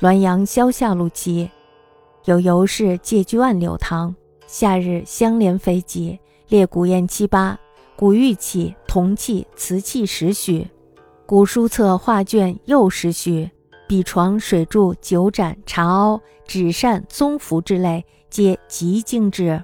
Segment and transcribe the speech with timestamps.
[0.00, 1.48] 滦阳萧下路骑，
[2.24, 4.14] 有游士借居万柳堂。
[4.46, 6.18] 夏日相连飞集，
[6.48, 7.58] 列古砚七八，
[7.96, 10.66] 古玉器、铜器、瓷器十许，
[11.24, 13.48] 古书册、画卷又十许。
[13.86, 19.62] 笔床、水柱、酒盏、茶瓯、纸扇、宗符之类，皆极精致。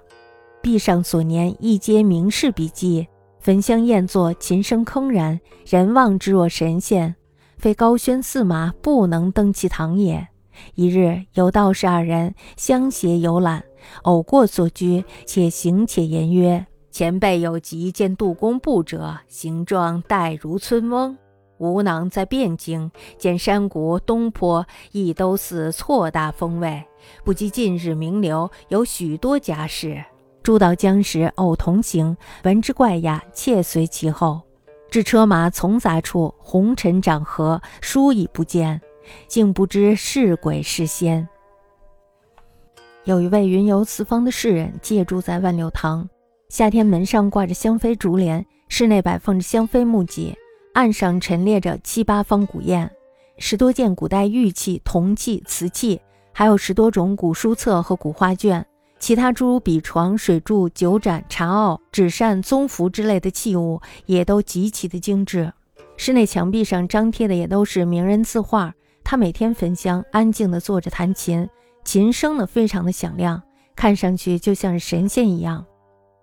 [0.62, 3.09] 壁上所粘亦皆名士笔迹，
[3.41, 7.17] 焚香宴坐，琴声铿然，人望之若神仙。
[7.61, 10.27] 非高轩驷马不能登其堂也。
[10.74, 13.62] 一日，有道士二人相携游览，
[14.02, 21.16] 偶过所居，且行且言曰：“前辈有极见杜公布者，形状待如村翁。”
[21.59, 26.82] 吾囊在汴京见山谷东坡亦都似错大风味，
[27.23, 30.02] 不及近日名流有许多家士。
[30.42, 34.40] 诸道将时偶同行，闻之怪讶，窃随其后。
[34.91, 38.80] 至车马从杂处，红尘长河，书已不见，
[39.29, 41.29] 竟不知是鬼是仙。
[43.05, 46.09] 有一位云游四方的士人，借住在万柳堂。
[46.49, 50.37] 夏天门上挂着香妃竹帘，室内摆放着香妃木几。
[50.73, 52.91] 案上陈列着七八方古砚，
[53.38, 56.01] 十多件古代玉器、铜器、瓷器，
[56.32, 58.65] 还有十多种古书册和古画卷，
[59.01, 65.50] 其他诸如笔床、水柱、酒盏、茶瓯、纸扇、宗服之类的器物，也都极其的精致。
[65.97, 68.72] 室内墙壁上张贴的也都是名人字画。
[69.03, 71.48] 他每天焚香，安静地坐着弹琴，
[71.82, 73.42] 琴声呢非常的响亮，
[73.75, 75.64] 看上去就像是神仙一样。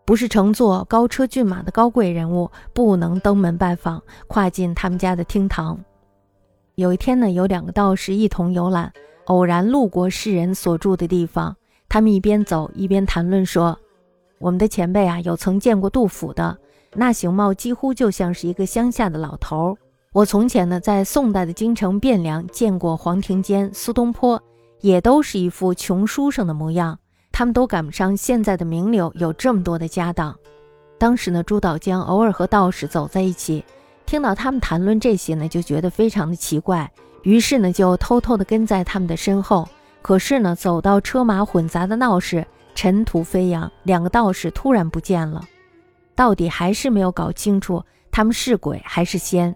[0.06, 5.78] 不是乘坐高车骏马的高贵人物，不能登门拜访，跨进他们家的厅堂。
[6.76, 8.94] 有一天呢，有两个道士一同游览，
[9.26, 11.56] 偶然路过世人所住的地方。
[11.90, 13.78] 他们一边走一边谈论说
[14.40, 16.58] ：“我们的前辈啊，有曾见过杜甫的，
[16.94, 19.78] 那形貌几乎就像是一个乡下的老头。
[20.14, 24.42] 我从前呢，在宋代的京城汴梁见过黄庭坚、苏东坡，
[24.82, 26.98] 也都是一副穷书生的模样。”
[27.30, 30.36] 他们都赶不上现在的名流有这么多的家当。
[30.98, 33.64] 当时呢，朱岛江偶尔和道士走在一起，
[34.08, 39.70] 听到他们谈论这些呢，就觉得非常的奇怪，于是呢，就偷偷的跟在他们的身后。
[40.02, 45.44] 可是呢，走到车马混杂的闹市，尘土飞扬，两个道士突然不见了，
[46.16, 49.54] 到底还是没有搞清楚他们是鬼还是仙。